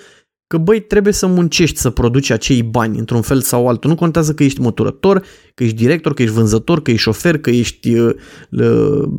că 0.49 0.57
băi, 0.57 0.79
trebuie 0.79 1.13
să 1.13 1.27
muncești 1.27 1.77
să 1.77 1.89
produci 1.89 2.29
acei 2.29 2.63
bani 2.63 2.97
într-un 2.97 3.21
fel 3.21 3.41
sau 3.41 3.67
altul. 3.67 3.89
Nu 3.89 3.95
contează 3.95 4.33
că 4.33 4.43
ești 4.43 4.61
măturător, 4.61 5.25
că 5.53 5.63
ești 5.63 5.75
director, 5.75 6.13
că 6.13 6.21
ești 6.21 6.33
vânzător, 6.33 6.81
că 6.81 6.91
ești 6.91 7.03
șofer, 7.03 7.37
că 7.37 7.49
ești 7.49 7.93
uh, 7.93 8.15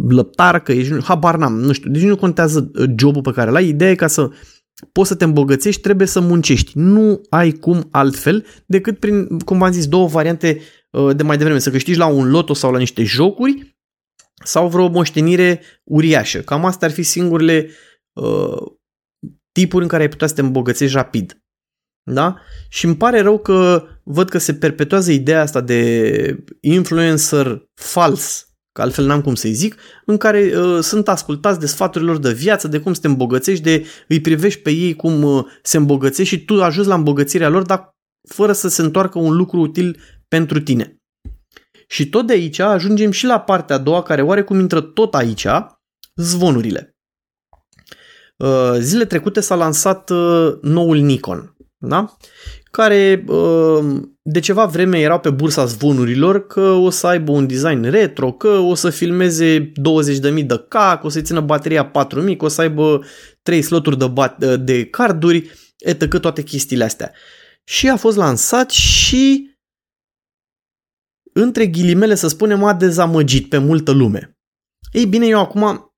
lăptar, 0.09 0.63
că 0.63 0.73
ești... 0.73 1.03
Habar 1.03 1.37
n-am, 1.37 1.61
nu 1.61 1.73
știu. 1.73 1.91
Deci 1.91 2.03
nu 2.03 2.17
contează 2.17 2.71
uh, 2.75 2.91
jobul 2.97 3.23
pe 3.23 3.31
care 3.31 3.51
l-ai. 3.51 3.69
Ideea 3.69 3.91
e 3.91 3.95
ca 3.95 4.07
să 4.07 4.31
poți 4.93 5.09
să 5.09 5.15
te 5.15 5.25
îmbogățești, 5.25 5.81
trebuie 5.81 6.07
să 6.07 6.21
muncești. 6.21 6.73
Nu 6.75 7.21
ai 7.29 7.53
cum 7.53 7.89
altfel 7.91 8.47
decât 8.67 8.99
prin, 8.99 9.39
cum 9.39 9.59
v-am 9.59 9.73
zis, 9.73 9.87
două 9.87 10.07
variante 10.07 10.61
uh, 10.91 11.17
de 11.17 11.23
mai 11.23 11.37
devreme. 11.37 11.59
Să 11.59 11.71
câștigi 11.71 11.99
la 11.99 12.07
un 12.07 12.31
loto 12.31 12.55
sau 12.55 12.73
la 12.73 12.79
niște 12.79 13.03
jocuri 13.03 13.79
sau 14.45 14.69
vreo 14.69 14.89
moștenire 14.89 15.63
uriașă. 15.85 16.39
Cam 16.39 16.65
astea 16.65 16.89
ar 16.89 16.95
fi 16.95 17.03
singurele 17.03 17.69
uh, 18.13 18.79
tipuri 19.53 19.83
în 19.83 19.89
care 19.89 20.03
ai 20.03 20.09
putea 20.09 20.27
să 20.27 20.35
te 20.35 20.41
îmbogățești 20.41 20.97
rapid. 20.97 21.41
Da? 22.11 22.37
Și 22.69 22.85
îmi 22.85 22.97
pare 22.97 23.21
rău 23.21 23.39
că 23.39 23.87
văd 24.03 24.29
că 24.29 24.39
se 24.39 24.55
perpetuează 24.55 25.13
ideea 25.13 25.41
asta 25.41 25.61
de 25.61 26.45
influencer 26.61 27.63
fals, 27.75 28.49
că 28.73 28.83
altfel 28.83 29.07
n-am 29.07 29.21
cum 29.21 29.35
să-i 29.35 29.53
zic, 29.53 29.77
în 30.07 30.17
care 30.17 30.53
uh, 30.59 30.79
sunt 30.83 31.09
ascultați 31.09 31.61
de 31.61 31.67
sfaturile 31.67 32.11
lor 32.11 32.21
de 32.21 32.33
viață, 32.33 32.69
de 32.69 32.81
cum 32.81 32.93
să 32.93 33.01
te 33.01 33.07
îmbogățești, 33.07 33.63
de 33.63 33.87
îi 34.09 34.21
privești 34.21 34.61
pe 34.61 34.71
ei 34.71 34.95
cum 34.95 35.23
uh, 35.23 35.45
se 35.63 35.77
îmbogățești 35.77 36.35
și 36.35 36.45
tu 36.45 36.63
ajungi 36.63 36.89
la 36.89 36.95
îmbogățirea 36.95 37.49
lor, 37.49 37.63
dar 37.63 37.99
fără 38.29 38.53
să 38.53 38.69
se 38.69 38.83
întoarcă 38.83 39.19
un 39.19 39.37
lucru 39.37 39.61
util 39.61 40.01
pentru 40.29 40.61
tine. 40.61 40.95
Și 41.87 42.09
tot 42.09 42.27
de 42.27 42.33
aici 42.33 42.59
ajungem 42.59 43.11
și 43.11 43.27
la 43.27 43.41
partea 43.41 43.77
a 43.77 43.79
doua, 43.79 44.03
care 44.03 44.23
oarecum 44.23 44.59
intră 44.59 44.81
tot 44.81 45.15
aici, 45.15 45.47
zvonurile. 46.15 46.95
Uh, 48.41 48.77
zile 48.79 49.05
trecute 49.05 49.41
s-a 49.41 49.55
lansat 49.55 50.11
uh, 50.11 50.59
noul 50.63 50.97
Nikon, 50.97 51.57
da? 51.79 52.17
care 52.71 53.25
uh, 53.27 54.01
de 54.23 54.41
ceva 54.41 54.67
vreme 54.67 54.99
erau 54.99 55.21
pe 55.21 55.31
bursa 55.31 55.65
zvonurilor 55.65 56.47
că 56.47 56.61
o 56.61 56.91
să 56.91 57.07
aibă 57.07 57.33
un 57.33 57.47
design 57.47 57.83
retro, 57.83 58.33
că 58.33 58.49
o 58.49 58.75
să 58.75 58.91
filmeze 58.91 59.73
20.000 60.35 60.47
de 60.47 60.57
K, 60.69 60.75
că 60.75 61.01
o 61.03 61.09
să 61.09 61.21
țină 61.21 61.41
bateria 61.41 61.91
4.000, 61.91 62.37
că 62.37 62.45
o 62.45 62.49
să 62.49 62.61
aibă 62.61 63.05
3 63.43 63.63
sloturi 63.63 63.99
de, 63.99 64.07
bat- 64.09 64.57
de 64.61 64.85
carduri, 64.85 65.51
etc. 65.79 66.19
toate 66.21 66.43
chestiile 66.43 66.85
astea. 66.85 67.13
Și 67.65 67.89
a 67.89 67.97
fost 67.97 68.17
lansat 68.17 68.71
și 68.71 69.51
între 71.33 71.67
ghilimele 71.67 72.15
să 72.15 72.29
spunem 72.29 72.65
a 72.65 72.75
dezamăgit 72.75 73.49
pe 73.49 73.59
multă 73.59 73.91
lume. 73.91 74.39
Ei 74.93 75.07
bine, 75.07 75.27
eu 75.27 75.39
acum 75.39 75.90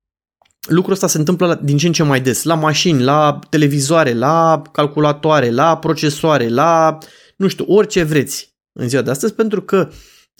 lucrul 0.68 0.92
ăsta 0.92 1.06
se 1.06 1.18
întâmplă 1.18 1.60
din 1.62 1.76
ce 1.76 1.86
în 1.86 1.92
ce 1.92 2.02
mai 2.02 2.20
des, 2.20 2.42
la 2.42 2.54
mașini, 2.54 3.02
la 3.02 3.38
televizoare, 3.50 4.12
la 4.12 4.62
calculatoare, 4.72 5.50
la 5.50 5.78
procesoare, 5.78 6.48
la, 6.48 6.98
nu 7.36 7.48
știu, 7.48 7.64
orice 7.68 8.02
vreți 8.02 8.54
în 8.72 8.88
ziua 8.88 9.02
de 9.02 9.10
astăzi, 9.10 9.34
pentru 9.34 9.62
că 9.62 9.88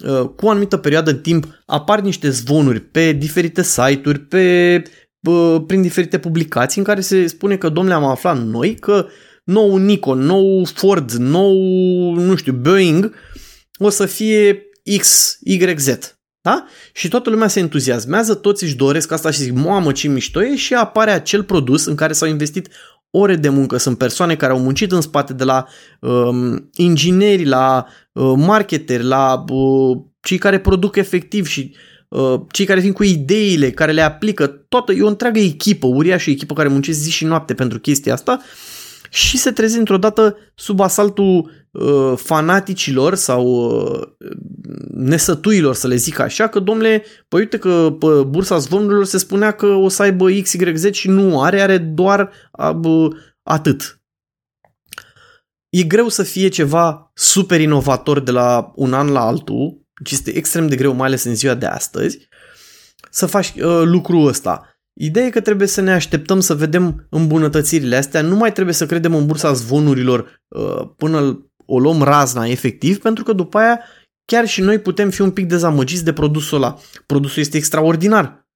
uh, 0.05 0.29
cu 0.37 0.47
o 0.47 0.51
anumită 0.51 0.77
perioadă 0.77 1.11
în 1.11 1.19
timp 1.19 1.47
apar 1.67 2.01
niște 2.01 2.31
zvonuri 2.31 2.81
pe 2.81 3.13
diferite 3.13 3.63
site-uri, 3.63 4.19
pe, 4.19 4.83
uh, 5.29 5.63
prin 5.67 5.83
diferite 5.83 6.19
publicații 6.19 6.81
în 6.81 6.87
care 6.87 7.01
se 7.01 7.27
spune 7.27 7.57
că, 7.57 7.69
domnule, 7.69 7.97
am 7.97 8.05
aflat 8.05 8.43
noi 8.43 8.75
că 8.75 9.07
nou 9.45 9.77
Nikon, 9.77 10.19
nou 10.19 10.65
Ford, 10.65 11.13
nou, 11.13 11.55
nu 12.15 12.35
știu, 12.35 12.53
Boeing 12.53 13.15
o 13.79 13.89
să 13.89 14.07
fie 14.07 14.63
X, 14.99 15.39
Y, 15.41 15.77
Z. 15.77 16.17
Da? 16.43 16.67
Și 16.93 17.09
toată 17.09 17.31
lumea 17.31 17.49
se 17.49 17.61
entuziasmează, 17.61 18.35
toți 18.35 18.65
își 18.65 18.77
doresc 18.77 19.13
asta 19.13 19.31
și 19.31 19.43
zic, 19.43 19.53
mamă 19.53 19.93
ce 19.93 20.09
mișto 20.09 20.45
e 20.45 20.57
și 20.57 20.75
apare 20.75 21.11
acel 21.11 21.43
produs 21.43 21.85
în 21.87 21.95
care 21.95 22.13
s-au 22.13 22.29
investit 22.29 22.69
ore 23.11 23.37
de 23.37 23.49
muncă. 23.49 23.77
Sunt 23.77 23.99
persoane 23.99 24.37
care 24.37 24.53
au 24.53 24.59
muncit 24.59 24.93
în 24.93 25.01
spate 25.01 25.33
de 25.33 25.45
la 25.45 25.67
um, 26.01 26.71
ingineri, 26.75 27.45
la 27.45 27.87
uh, 28.13 28.33
marketeri, 28.37 29.03
la 29.03 29.45
uh, 29.49 29.99
cei 30.21 30.39
care 30.39 30.61
produc 30.61 30.97
efectiv 30.97 31.47
și 31.47 31.77
uh, 32.09 32.41
cei 32.51 32.65
care 32.65 32.81
vin 32.81 32.93
cu 32.93 33.03
ideile, 33.03 33.71
care 33.71 33.93
le 33.93 34.03
aplică. 34.03 34.47
Toată, 34.47 34.93
e 34.93 35.03
o 35.03 35.09
întreagă 35.09 35.39
echipă, 35.39 35.87
uriașă 35.87 36.31
echipă 36.31 36.55
care 36.55 36.69
muncește 36.69 37.01
zi 37.01 37.11
și 37.11 37.25
noapte 37.25 37.55
pentru 37.55 37.79
chestia 37.79 38.13
asta 38.13 38.41
și 39.11 39.37
se 39.39 39.51
trezi 39.51 39.79
într-o 39.79 39.99
dată 39.99 40.37
sub 40.55 40.81
asaltul 40.81 41.37
uh, 41.37 41.62
fanaticilor 42.17 43.15
sau 43.15 43.47
uh, 43.47 44.03
nesătuilor, 44.95 45.75
să 45.75 45.87
le 45.87 45.95
zic 45.95 46.19
așa, 46.19 46.49
că 46.49 46.61
domnule, 46.61 47.05
păi 47.29 47.41
uite 47.41 47.59
că 47.59 47.97
pe 47.99 48.07
bursa 48.07 48.59
zvonurilor 48.59 49.05
se 49.05 49.19
spunea 49.19 49.51
că 49.51 49.67
o 49.67 49.89
să 49.89 50.03
aibă 50.03 50.31
XYZ 50.31 50.93
și 50.93 51.09
nu 51.09 51.43
are, 51.43 51.61
are 51.61 51.79
doar 51.79 52.31
uh, 52.85 53.07
atât. 53.43 54.01
E 55.69 55.83
greu 55.83 56.09
să 56.09 56.23
fie 56.23 56.49
ceva 56.49 57.11
super 57.15 57.61
inovator 57.61 58.21
de 58.21 58.31
la 58.31 58.73
un 58.75 58.93
an 58.93 59.09
la 59.09 59.27
altul, 59.27 59.87
deci 60.03 60.13
este 60.13 60.37
extrem 60.37 60.69
de 60.69 60.77
greu, 60.77 60.95
mai 60.95 61.07
ales 61.07 61.25
în 61.25 61.35
ziua 61.35 61.55
de 61.55 61.67
astăzi, 61.67 62.29
să 63.11 63.27
faci 63.27 63.53
uh, 63.57 63.83
lucrul 63.85 64.27
ăsta. 64.27 64.67
Ideea 65.01 65.27
e 65.27 65.31
că 65.31 65.41
trebuie 65.41 65.69
să 65.69 65.81
ne 65.81 65.93
așteptăm 65.93 66.41
să 66.41 66.55
vedem 66.55 67.07
îmbunătățirile 67.11 67.97
astea, 67.97 68.23
nu 68.23 68.37
mai 68.37 68.53
trebuie 68.53 68.75
să 68.75 68.87
credem 68.87 69.15
în 69.15 69.27
bursa 69.27 69.53
zvonurilor 69.53 70.43
uh, 70.49 70.89
până 70.97 71.47
o 71.75 71.79
luăm 71.79 72.03
razna 72.03 72.47
efectiv, 72.47 72.99
pentru 72.99 73.25
că 73.25 73.33
după 73.33 73.59
aia 73.59 73.81
chiar 74.25 74.47
și 74.47 74.61
noi 74.61 74.79
putem 74.79 75.11
fi 75.11 75.21
un 75.21 75.31
pic 75.31 75.47
dezamăgiți 75.47 76.05
de 76.05 76.13
produsul 76.13 76.57
ăla. 76.57 76.79
Produsul 77.07 77.43
este 77.43 77.57
extraordinar, 77.57 78.47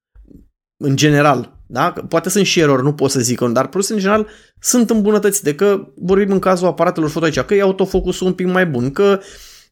în 0.77 0.95
general. 0.95 1.55
Da? 1.67 1.93
Poate 2.09 2.29
sunt 2.29 2.45
și 2.45 2.59
erori, 2.59 2.83
nu 2.83 2.93
pot 2.93 3.11
să 3.11 3.19
zic, 3.19 3.41
dar 3.41 3.67
produsul 3.67 3.95
în 3.95 4.01
general 4.01 4.27
sunt 4.59 4.89
îmbunătățite, 4.89 5.55
că 5.55 5.87
vorbim 5.95 6.31
în 6.31 6.39
cazul 6.39 6.67
aparatelor 6.67 7.09
foto 7.09 7.25
aici, 7.25 7.39
că 7.39 7.53
e 7.53 7.61
autofocusul 7.61 8.27
un 8.27 8.33
pic 8.33 8.47
mai 8.47 8.65
bun, 8.65 8.91
că 8.91 9.19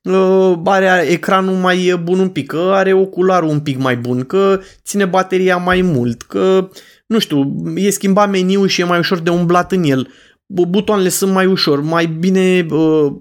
uh, 0.04 0.60
are 0.64 1.06
ecranul 1.10 1.56
mai 1.56 2.00
bun 2.04 2.20
un 2.20 2.30
pic, 2.30 2.48
că 2.48 2.72
are 2.74 2.94
ocularul 2.94 3.50
un 3.50 3.60
pic 3.60 3.78
mai 3.78 3.98
bun, 3.98 4.24
că 4.24 4.60
ține 4.84 5.06
bateria 5.06 5.58
mai 5.58 5.82
mult, 5.82 6.22
că, 6.22 6.70
nu 7.08 7.20
știu, 7.20 7.56
e 7.75 7.90
schimbat 7.90 8.30
meniul 8.30 8.68
și 8.68 8.82
e 8.82 8.84
mai 8.84 9.00
ușor 9.00 9.20
de 9.20 9.30
umblat 9.30 9.72
în 9.72 9.84
el 9.84 10.08
butoanele 10.48 11.10
sunt 11.10 11.32
mai 11.32 11.46
ușor, 11.46 11.82
mai 11.82 12.06
bine, 12.06 12.66
uh, 12.70 13.14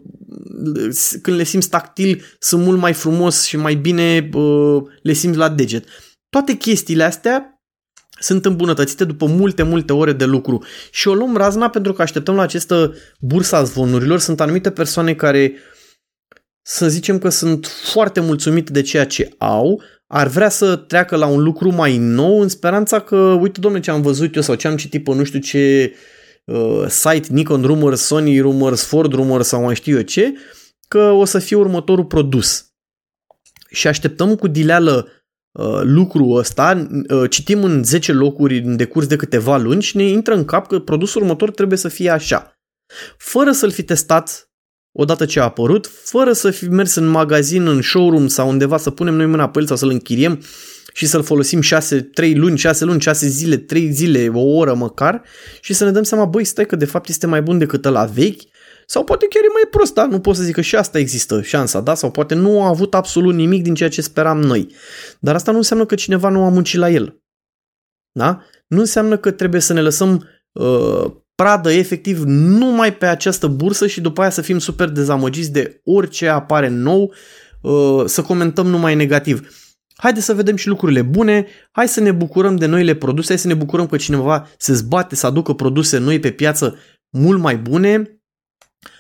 când 1.23 1.37
le 1.37 1.45
simți 1.45 1.69
tactil, 1.69 2.25
sunt 2.39 2.63
mult 2.63 2.79
mai 2.79 2.93
frumos 2.93 3.45
și 3.45 3.57
mai 3.57 3.75
bine 3.75 4.29
uh, 4.33 4.83
le 5.03 5.13
simți 5.13 5.39
la 5.39 5.49
deget. 5.49 5.85
Toate 6.29 6.55
chestiile 6.55 7.03
astea 7.03 7.49
sunt 8.21 8.45
îmbunătățite 8.45 9.05
după 9.05 9.27
multe, 9.27 9.63
multe 9.63 9.93
ore 9.93 10.13
de 10.13 10.25
lucru. 10.25 10.65
Și 10.91 11.09
o 11.09 11.15
luăm 11.15 11.37
razna 11.37 11.69
pentru 11.69 11.93
că 11.93 12.03
așteptăm 12.03 12.35
la 12.35 12.43
această 12.43 12.95
bursa 13.21 13.63
zvonurilor. 13.63 14.19
Sunt 14.19 14.41
anumite 14.41 14.71
persoane 14.71 15.15
care 15.15 15.55
să 16.63 16.89
zicem 16.89 17.19
că 17.19 17.29
sunt 17.29 17.67
foarte 17.93 18.21
mulțumite 18.21 18.73
de 18.73 18.83
ceea 18.83 19.07
ce 19.07 19.35
au, 19.39 19.83
ar 20.07 20.27
vrea 20.27 20.49
să 20.49 20.77
treacă 20.77 21.17
la 21.17 21.27
un 21.27 21.43
lucru 21.43 21.71
mai 21.71 21.97
nou 21.97 22.41
în 22.41 22.49
speranța 22.49 23.01
că, 23.01 23.17
uite 23.17 23.61
domnule 23.61 23.83
ce 23.83 23.91
am 23.91 24.03
văzut 24.03 24.35
eu 24.35 24.43
sau 24.43 24.55
ce 24.55 24.69
am 24.69 24.77
citit 24.77 25.05
pe 25.05 25.15
nu 25.15 25.25
știu 25.25 25.39
ce 25.39 25.93
uh, 25.93 25.99
uh, 26.45 26.85
site 26.89 27.33
Nikon 27.33 27.63
Rumors, 27.63 28.01
Sony 28.01 28.41
Rumors, 28.41 28.85
Ford 28.85 29.13
Rumors 29.13 29.49
sau 29.49 29.63
mai 29.63 29.75
știu 29.75 29.97
eu 29.97 30.03
ce, 30.03 30.35
că 30.89 31.11
o 31.11 31.25
să 31.25 31.39
fie 31.39 31.57
următorul 31.57 32.05
produs. 32.05 32.69
Și 33.69 33.87
așteptăm 33.87 34.37
cu 34.37 34.49
dileală 34.49 35.09
uh, 35.53 35.81
lucrul 35.83 36.37
ăsta, 36.37 36.89
uh, 37.09 37.31
citim 37.31 37.65
în 37.65 37.85
10 37.85 38.13
locuri 38.13 38.59
în 38.59 38.77
decurs 38.77 39.07
de 39.07 39.17
câteva 39.17 39.57
luni 39.57 39.83
și 39.83 39.97
ne 39.97 40.03
intră 40.03 40.35
în 40.35 40.45
cap 40.45 40.67
că 40.67 40.79
produsul 40.79 41.23
următor 41.23 41.51
trebuie 41.51 41.79
să 41.79 41.89
fie 41.89 42.11
așa. 42.11 42.59
Fără 43.17 43.53
să-l 43.53 43.71
fi 43.71 43.83
testat 43.83 44.49
odată 44.93 45.25
ce 45.25 45.41
a 45.41 45.43
apărut, 45.43 45.87
fără 45.87 46.33
să 46.33 46.51
fi 46.51 46.69
mers 46.69 46.95
în 46.95 47.07
magazin, 47.07 47.67
în 47.67 47.83
showroom 47.83 48.27
sau 48.27 48.49
undeva 48.49 48.77
să 48.77 48.91
punem 48.91 49.15
noi 49.15 49.27
mâna 49.27 49.49
pe 49.49 49.59
el 49.59 49.67
sau 49.67 49.77
să-l 49.77 49.89
închiriem 49.89 50.43
și 50.95 51.07
să-l 51.07 51.23
folosim 51.23 51.61
6, 51.61 52.01
3 52.01 52.35
luni, 52.35 52.59
6 52.59 52.85
luni, 52.85 53.01
6 53.01 53.27
zile, 53.27 53.57
3 53.57 53.93
zile, 53.93 54.29
o 54.29 54.41
oră 54.41 54.75
măcar 54.75 55.23
și 55.61 55.73
să 55.73 55.85
ne 55.85 55.91
dăm 55.91 56.03
seama, 56.03 56.25
băi, 56.25 56.45
stai 56.45 56.67
că 56.67 56.77
de 56.77 56.85
fapt 56.85 57.09
este 57.09 57.27
mai 57.27 57.43
bun 57.43 57.59
decât 57.59 57.85
ăla 57.85 58.05
vechi 58.05 58.43
sau 58.87 59.05
poate 59.05 59.27
chiar 59.29 59.43
e 59.43 59.53
mai 59.53 59.69
prost, 59.71 59.95
da? 59.95 60.07
Nu 60.07 60.21
pot 60.21 60.37
să 60.37 60.43
zic 60.43 60.55
că 60.55 60.61
și 60.61 60.77
asta 60.77 60.99
există 60.99 61.43
șansa, 61.43 61.81
da? 61.81 61.95
Sau 61.95 62.11
poate 62.11 62.35
nu 62.35 62.63
a 62.63 62.69
avut 62.69 62.95
absolut 62.95 63.35
nimic 63.35 63.63
din 63.63 63.75
ceea 63.75 63.89
ce 63.89 64.03
speram 64.03 64.41
noi. 64.41 64.75
Dar 65.21 65.35
asta 65.35 65.51
nu 65.51 65.57
înseamnă 65.57 65.87
că 65.87 65.95
cineva 65.95 66.29
nu 66.29 66.45
a 66.45 66.49
muncit 66.49 66.79
la 66.79 66.91
el. 66.91 67.23
Da? 68.13 68.43
Nu 68.67 68.79
înseamnă 68.79 69.17
că 69.17 69.31
trebuie 69.31 69.61
să 69.61 69.73
ne 69.73 69.81
lăsăm 69.81 70.29
uh, 70.53 71.05
pradă 71.35 71.73
efectiv 71.73 72.23
numai 72.27 72.95
pe 72.95 73.07
această 73.07 73.47
bursă 73.47 73.87
și 73.87 74.01
după 74.01 74.21
aia 74.21 74.31
să 74.31 74.41
fim 74.41 74.59
super 74.59 74.89
dezamăgiți 74.89 75.53
de 75.53 75.81
orice 75.85 76.29
apare 76.29 76.69
nou, 76.69 77.15
uh, 77.63 78.03
să 78.05 78.23
comentăm 78.23 78.67
numai 78.67 78.95
negativ. 78.95 79.49
Haide 79.97 80.21
să 80.21 80.35
vedem 80.35 80.57
și 80.57 80.69
lucrurile 80.69 81.03
bune, 81.03 81.47
hai 81.71 81.89
să 81.89 82.01
ne 82.01 82.13
bucurăm 82.13 82.57
de 82.57 82.67
noile 82.67 82.95
produse, 82.95 83.29
hai 83.29 83.39
să 83.39 83.47
ne 83.47 83.55
bucurăm 83.55 83.87
că 83.87 83.97
cineva 83.97 84.49
se 84.59 84.73
zbate 84.73 85.15
să 85.15 85.27
aducă 85.27 85.53
produse 85.53 85.99
noi 85.99 86.21
pe 86.21 86.31
piață 86.31 86.79
mult 87.11 87.41
mai 87.41 87.57
bune. 87.57 88.21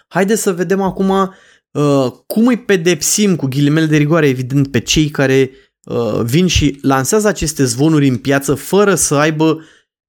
Haide 0.08 0.34
să 0.34 0.52
vedem 0.52 0.80
acum 0.80 1.10
uh, 1.10 2.12
cum 2.26 2.46
îi 2.46 2.58
pedepsim 2.58 3.36
cu 3.36 3.46
ghilimele 3.46 3.86
de 3.86 3.96
rigoare, 3.96 4.28
evident, 4.28 4.70
pe 4.70 4.80
cei 4.80 5.08
care 5.08 5.50
uh, 5.84 6.20
vin 6.22 6.46
și 6.46 6.78
lansează 6.82 7.28
aceste 7.28 7.64
zvonuri 7.64 8.08
în 8.08 8.16
piață 8.16 8.54
fără 8.54 8.94
să 8.94 9.14
aibă 9.14 9.64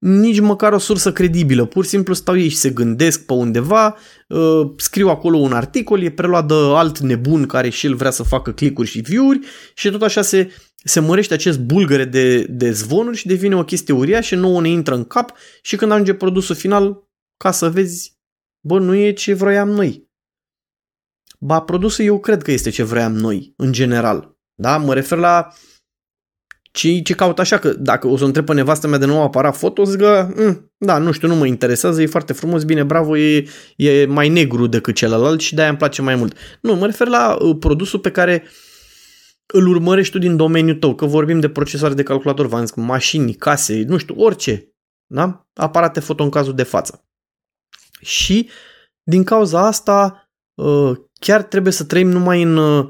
nici 0.07 0.39
măcar 0.39 0.73
o 0.73 0.77
sursă 0.77 1.11
credibilă. 1.11 1.65
Pur 1.65 1.83
și 1.83 1.89
simplu 1.89 2.13
stau 2.13 2.37
ei 2.37 2.49
și 2.49 2.55
se 2.55 2.69
gândesc 2.69 3.25
pe 3.25 3.33
undeva, 3.33 3.97
uh, 4.27 4.71
scriu 4.77 5.09
acolo 5.09 5.37
un 5.37 5.51
articol, 5.51 6.01
e 6.01 6.11
preluat 6.11 6.47
de 6.47 6.53
alt 6.53 6.99
nebun 6.99 7.45
care 7.45 7.69
și 7.69 7.85
el 7.85 7.95
vrea 7.95 8.11
să 8.11 8.23
facă 8.23 8.51
clicuri 8.51 8.87
și 8.87 8.99
view-uri 8.99 9.39
și 9.73 9.89
tot 9.89 10.01
așa 10.01 10.21
se, 10.21 10.53
se 10.83 10.99
mărește 10.99 11.33
acest 11.33 11.59
bulgăre 11.59 12.05
de, 12.05 12.43
de 12.43 12.71
zvonuri 12.71 13.17
și 13.17 13.27
devine 13.27 13.55
o 13.55 13.63
chestie 13.63 13.93
uriașă, 13.93 14.35
nouă 14.35 14.61
ne 14.61 14.69
intră 14.69 14.95
în 14.95 15.03
cap 15.03 15.31
și 15.61 15.75
când 15.75 15.91
ajunge 15.91 16.13
produsul 16.13 16.55
final, 16.55 17.09
ca 17.37 17.51
să 17.51 17.69
vezi, 17.69 18.17
bă, 18.59 18.79
nu 18.79 18.95
e 18.95 19.11
ce 19.11 19.33
vroiam 19.33 19.69
noi. 19.69 20.09
Ba, 21.39 21.61
produsul 21.61 22.05
eu 22.05 22.19
cred 22.19 22.41
că 22.41 22.51
este 22.51 22.69
ce 22.69 22.83
vroiam 22.83 23.13
noi, 23.13 23.53
în 23.57 23.71
general. 23.71 24.37
Da? 24.55 24.77
Mă 24.77 24.93
refer 24.93 25.17
la 25.17 25.53
ce, 26.75 26.99
ce 26.99 27.13
caut 27.13 27.39
așa, 27.39 27.57
că 27.57 27.73
dacă 27.73 28.07
o 28.07 28.17
să 28.17 28.25
întreb 28.25 28.45
pe 28.45 28.53
nevastă 28.53 28.87
mea 28.87 28.97
de 28.97 29.05
nou 29.05 29.21
aparat 29.21 29.57
foto, 29.57 29.83
zic 29.83 29.99
că, 29.99 30.27
mm, 30.35 30.71
da, 30.77 30.97
nu 30.97 31.11
știu, 31.11 31.27
nu 31.27 31.35
mă 31.35 31.45
interesează, 31.45 32.01
e 32.01 32.05
foarte 32.05 32.33
frumos, 32.33 32.63
bine, 32.63 32.83
bravo, 32.83 33.17
e, 33.17 33.47
e 33.75 34.05
mai 34.05 34.29
negru 34.29 34.67
decât 34.67 34.95
celălalt 34.95 35.39
și 35.39 35.53
de-aia 35.53 35.69
îmi 35.69 35.77
place 35.77 36.01
mai 36.01 36.15
mult. 36.15 36.37
Nu, 36.61 36.75
mă 36.75 36.85
refer 36.85 37.07
la 37.07 37.37
uh, 37.41 37.55
produsul 37.59 37.99
pe 37.99 38.11
care 38.11 38.43
îl 39.45 39.67
urmărești 39.67 40.11
tu 40.11 40.17
din 40.17 40.35
domeniul 40.35 40.75
tău, 40.75 40.95
că 40.95 41.05
vorbim 41.05 41.39
de 41.39 41.49
procesoare 41.49 41.93
de 41.93 42.03
calculator, 42.03 42.47
v 42.47 42.71
mașini, 42.75 43.33
case, 43.33 43.83
nu 43.87 43.97
știu, 43.97 44.15
orice, 44.17 44.73
da? 45.05 45.47
Aparate 45.53 45.99
foto 45.99 46.23
în 46.23 46.29
cazul 46.29 46.53
de 46.53 46.63
față. 46.63 47.05
Și 48.01 48.49
din 49.03 49.23
cauza 49.23 49.67
asta 49.67 50.29
uh, 50.53 50.91
chiar 51.19 51.43
trebuie 51.43 51.73
să 51.73 51.83
trăim 51.83 52.09
numai 52.09 52.41
în, 52.41 52.57
uh, 52.57 52.87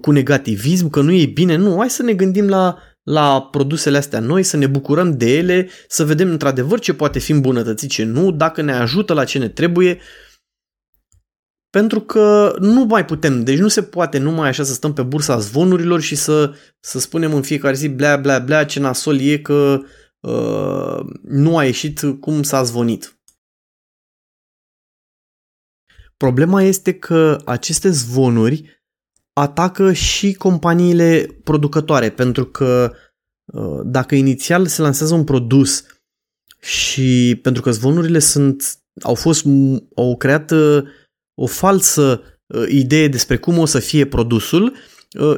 cu 0.00 0.10
negativism, 0.10 0.90
că 0.90 1.00
nu 1.00 1.12
e 1.12 1.26
bine. 1.26 1.56
Nu, 1.56 1.76
hai 1.78 1.90
să 1.90 2.02
ne 2.02 2.12
gândim 2.14 2.48
la 2.48 2.78
la 3.06 3.42
produsele 3.42 3.96
astea 3.96 4.20
noi, 4.20 4.42
să 4.42 4.56
ne 4.56 4.66
bucurăm 4.66 5.16
de 5.16 5.36
ele, 5.36 5.68
să 5.88 6.04
vedem 6.04 6.30
într-adevăr 6.30 6.78
ce 6.78 6.94
poate 6.94 7.18
fi 7.18 7.32
îmbunătățit, 7.32 7.90
ce 7.90 8.04
nu, 8.04 8.30
dacă 8.30 8.62
ne 8.62 8.72
ajută 8.72 9.12
la 9.12 9.24
ce 9.24 9.38
ne 9.38 9.48
trebuie, 9.48 10.00
pentru 11.70 12.00
că 12.00 12.56
nu 12.60 12.84
mai 12.84 13.04
putem, 13.04 13.44
deci 13.44 13.58
nu 13.58 13.68
se 13.68 13.82
poate 13.82 14.18
numai 14.18 14.48
așa 14.48 14.62
să 14.62 14.72
stăm 14.72 14.92
pe 14.92 15.02
bursa 15.02 15.38
zvonurilor 15.38 16.00
și 16.00 16.14
să, 16.14 16.54
să 16.80 16.98
spunem 16.98 17.34
în 17.34 17.42
fiecare 17.42 17.74
zi 17.74 17.88
blea, 17.88 18.16
blea, 18.16 18.38
blea, 18.38 18.64
ce 18.64 18.80
nasol 18.80 19.20
e 19.20 19.38
că 19.38 19.80
uh, 20.20 21.00
nu 21.22 21.58
a 21.58 21.64
ieșit 21.64 22.00
cum 22.20 22.42
s-a 22.42 22.62
zvonit. 22.62 23.18
Problema 26.16 26.62
este 26.62 26.94
că 26.94 27.40
aceste 27.44 27.90
zvonuri 27.90 28.75
atacă 29.38 29.92
și 29.92 30.32
companiile 30.32 31.40
producătoare, 31.44 32.10
pentru 32.10 32.44
că 32.44 32.92
uh, 33.44 33.80
dacă 33.84 34.14
inițial 34.14 34.66
se 34.66 34.82
lansează 34.82 35.14
un 35.14 35.24
produs 35.24 35.84
și 36.60 37.38
pentru 37.42 37.62
că 37.62 37.70
zvonurile 37.70 38.18
sunt, 38.18 38.78
au 39.02 39.14
fost, 39.14 39.44
au 39.94 40.16
creat 40.16 40.50
uh, 40.50 40.82
o 41.34 41.46
falsă 41.46 42.22
uh, 42.46 42.64
idee 42.68 43.08
despre 43.08 43.36
cum 43.36 43.58
o 43.58 43.64
să 43.64 43.78
fie 43.78 44.06
produsul, 44.06 44.74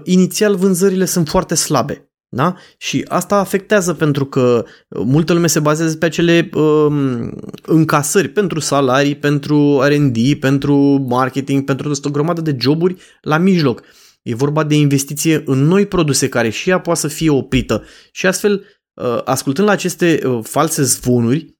inițial 0.04 0.56
vânzările 0.56 1.04
sunt 1.04 1.28
foarte 1.28 1.54
slabe. 1.54 2.07
Da? 2.30 2.54
Și 2.78 3.04
asta 3.08 3.36
afectează 3.36 3.94
pentru 3.94 4.24
că 4.26 4.64
multă 4.88 5.32
lume 5.32 5.46
se 5.46 5.60
bazează 5.60 5.96
pe 5.96 6.06
acele 6.06 6.50
um, 6.54 7.38
încasări 7.62 8.28
pentru 8.28 8.60
salarii, 8.60 9.16
pentru 9.16 9.80
R&D, 9.80 10.34
pentru 10.40 10.76
marketing, 11.08 11.64
pentru 11.64 11.92
o 12.02 12.10
grămadă 12.10 12.40
de 12.40 12.56
joburi 12.60 12.96
la 13.20 13.38
mijloc. 13.38 13.82
E 14.22 14.34
vorba 14.34 14.64
de 14.64 14.74
investiție 14.74 15.42
în 15.46 15.58
noi 15.58 15.86
produse 15.86 16.28
care 16.28 16.48
și 16.48 16.70
ea 16.70 16.80
poate 16.80 17.00
să 17.00 17.08
fie 17.08 17.30
oprită. 17.30 17.84
Și 18.12 18.26
astfel, 18.26 18.64
uh, 18.94 19.20
ascultând 19.24 19.66
la 19.66 19.72
aceste 19.72 20.20
uh, 20.24 20.38
false 20.42 20.82
zvonuri 20.82 21.56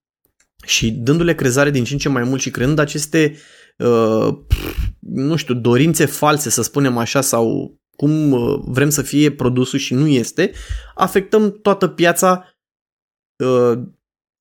și 0.67 0.91
dându-le 0.91 1.35
crezare 1.35 1.71
din 1.71 1.85
ce 1.85 1.93
în 1.93 1.99
ce 1.99 2.09
mai 2.09 2.23
mult 2.23 2.41
și 2.41 2.51
creând 2.51 2.79
aceste, 2.79 3.37
uh, 3.77 4.29
nu 5.01 5.37
știu, 5.37 5.55
dorințe 5.55 6.05
false, 6.05 6.51
să 6.51 6.63
spunem 6.63 6.97
așa, 6.97 7.21
sau 7.21 7.78
cum 8.01 8.33
uh, 8.33 8.61
vrem 8.65 8.91
să 8.91 9.03
fie 9.03 9.31
produsul 9.31 9.79
și 9.79 9.95
nu 9.95 10.07
este, 10.07 10.53
afectăm 10.95 11.59
toată 11.63 11.89
piața, 11.89 12.55
uh, 13.45 13.79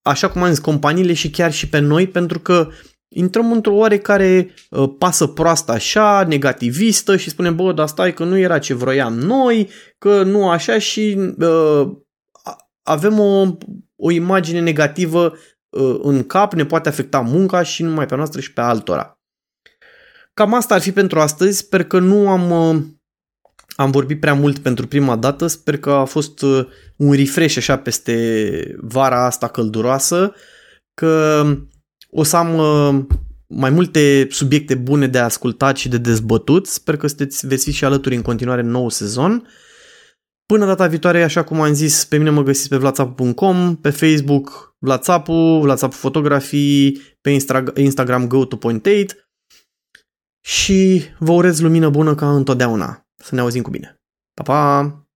așa 0.01 0.29
cum 0.29 0.43
am 0.43 0.50
zis, 0.50 0.59
companiile 0.59 1.13
și 1.13 1.29
chiar 1.29 1.51
și 1.51 1.70
pe 1.70 1.79
noi, 1.79 2.07
pentru 2.07 2.39
că 2.39 2.70
intrăm 3.07 3.51
într-o 3.51 3.74
oarecare 3.74 4.53
uh, 4.70 4.89
pasă 4.98 5.27
proastă 5.27 5.72
așa, 5.72 6.24
negativistă 6.27 7.17
și 7.17 7.29
spunem, 7.29 7.55
bă, 7.55 7.74
dar 7.74 7.87
stai 7.87 8.13
că 8.13 8.24
nu 8.24 8.37
era 8.37 8.59
ce 8.59 8.74
vroiam 8.74 9.13
noi, 9.13 9.70
că 9.98 10.24
nu 10.24 10.50
așa 10.50 10.79
și 10.79 11.33
uh, 11.39 11.91
avem 12.83 13.20
o, 13.20 13.57
o 13.96 14.11
imagine 14.11 14.59
negativă 14.59 15.33
uh, 15.70 16.00
în 16.01 16.24
cap, 16.24 16.53
ne 16.53 16.65
poate 16.65 16.89
afecta 16.89 17.20
munca 17.20 17.63
și 17.63 17.83
numai 17.83 18.05
pe 18.05 18.15
noastră 18.15 18.41
și 18.41 18.53
pe 18.53 18.61
altora. 18.61 19.20
Cam 20.33 20.53
asta 20.53 20.74
ar 20.74 20.81
fi 20.81 20.91
pentru 20.91 21.20
astăzi, 21.20 21.57
sper 21.57 21.83
că 21.83 22.00
nu 22.00 22.29
am 22.29 22.51
uh, 22.51 22.83
am 23.77 23.92
vorbit 23.92 24.20
prea 24.20 24.33
mult 24.33 24.57
pentru 24.57 24.87
prima 24.87 25.16
dată, 25.16 25.48
sper 25.48 25.77
că 25.77 25.92
a 25.92 26.05
fost 26.05 26.42
uh, 26.42 26.68
un 26.96 27.13
refresh 27.13 27.57
așa 27.57 27.77
peste 27.77 28.75
vara 28.81 29.25
asta 29.25 29.48
călduroasă, 29.48 30.33
că 30.94 31.44
o 32.09 32.24
să 32.24 32.35
am 32.35 32.57
uh, 32.57 33.05
mai 33.48 33.70
multe 33.70 34.27
subiecte 34.29 34.75
bune 34.75 35.07
de 35.07 35.20
ascultat 35.20 35.77
și 35.77 35.90
de 35.90 35.98
dezbătut. 35.98 36.68
Sper 36.68 36.98
că 36.98 37.07
sunteți, 37.07 37.48
veți 37.48 37.63
fi 37.63 37.72
și 37.72 37.85
alături 37.85 38.16
în 38.16 38.22
continuare 38.22 38.61
în 38.61 38.70
nou 38.70 38.90
sezon. 38.90 39.48
Până 40.46 40.66
data 40.66 40.87
viitoare, 40.87 41.24
așa 41.24 41.44
cum 41.44 41.61
am 41.61 41.74
zis, 41.74 42.05
pe 42.05 42.18
mine 42.18 42.29
mă 42.29 42.44
găsiți 42.44 42.70
pe 42.70 42.77
vlatsapu.com, 42.77 43.75
pe 43.75 43.90
Facebook 43.90 44.75
Vlatsapu, 44.79 45.59
Vlatsapu 45.61 45.96
Fotografii, 45.96 47.01
pe 47.22 47.29
Instagram 47.75 48.27
go 48.27 48.46
to 48.46 48.55
point 48.55 48.85
8 48.85 49.29
și 50.46 51.03
vă 51.20 51.31
urez 51.31 51.59
lumină 51.59 51.90
bună 51.90 52.16
ca 52.16 52.35
întotdeauna. 52.35 53.06
Să 53.18 53.36
ne 53.36 53.42
auzim 53.42 53.62
cu 53.62 53.70
bine. 53.70 54.01
Pa, 54.34 54.44
pa! 54.44 55.06